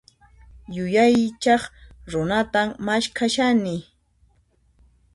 [0.75, 1.63] Yuyaychaq
[2.11, 3.75] runatan maskhashani.